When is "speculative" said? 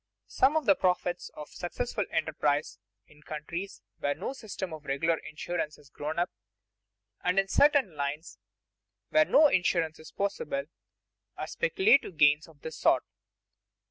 11.45-12.17